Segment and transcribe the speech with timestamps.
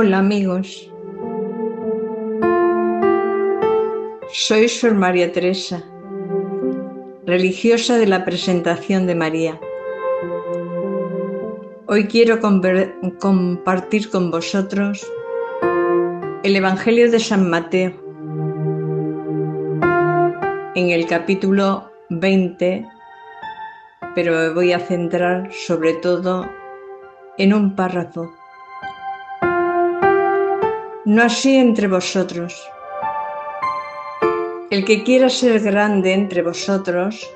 [0.00, 0.88] Hola amigos,
[4.32, 5.82] soy Sor María Teresa,
[7.26, 9.60] religiosa de la presentación de María.
[11.88, 15.04] Hoy quiero compartir con vosotros
[16.44, 17.92] el Evangelio de San Mateo
[20.76, 22.86] en el capítulo 20,
[24.14, 26.48] pero me voy a centrar sobre todo
[27.36, 28.37] en un párrafo
[31.08, 32.52] no así entre vosotros.
[34.68, 37.26] El que quiera ser grande entre vosotros,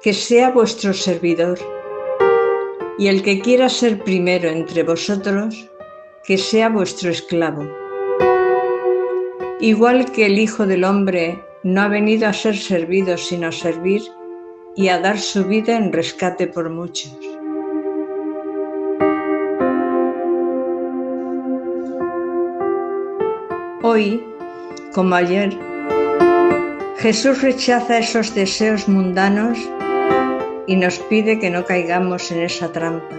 [0.00, 1.58] que sea vuestro servidor.
[2.98, 5.68] Y el que quiera ser primero entre vosotros,
[6.22, 7.66] que sea vuestro esclavo.
[9.58, 14.02] Igual que el Hijo del Hombre no ha venido a ser servido, sino a servir
[14.76, 17.18] y a dar su vida en rescate por muchos.
[23.88, 24.20] Hoy,
[24.92, 25.56] como ayer,
[26.98, 29.56] Jesús rechaza esos deseos mundanos
[30.66, 33.14] y nos pide que no caigamos en esa trampa.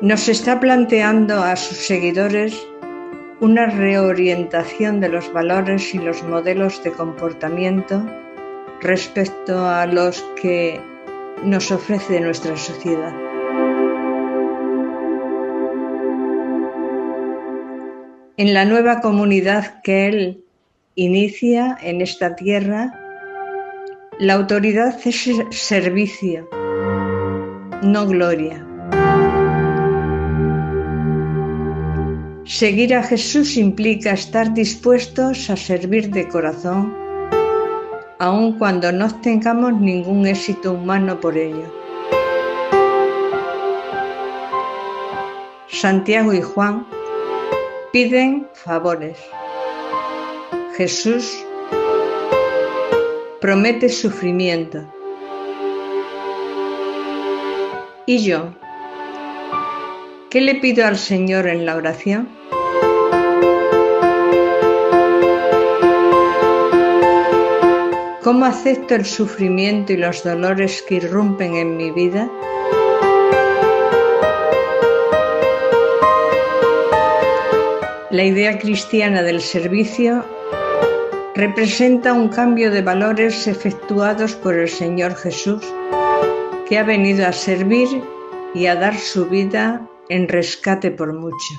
[0.00, 2.64] Nos está planteando a sus seguidores
[3.40, 8.06] una reorientación de los valores y los modelos de comportamiento
[8.80, 10.80] respecto a los que
[11.42, 13.27] nos ofrece nuestra sociedad.
[18.38, 20.44] En la nueva comunidad que Él
[20.94, 22.94] inicia en esta tierra,
[24.20, 26.48] la autoridad es servicio,
[27.82, 28.64] no gloria.
[32.44, 36.94] Seguir a Jesús implica estar dispuestos a servir de corazón,
[38.20, 41.74] aun cuando no tengamos ningún éxito humano por ello.
[45.66, 46.86] Santiago y Juan
[47.92, 49.18] piden favores.
[50.76, 51.44] Jesús
[53.40, 54.84] promete sufrimiento.
[58.06, 58.54] ¿Y yo?
[60.30, 62.28] ¿Qué le pido al Señor en la oración?
[68.22, 72.30] ¿Cómo acepto el sufrimiento y los dolores que irrumpen en mi vida?
[78.10, 80.24] La idea cristiana del servicio
[81.34, 85.62] representa un cambio de valores efectuados por el Señor Jesús,
[86.66, 88.02] que ha venido a servir
[88.54, 91.58] y a dar su vida en rescate por muchos.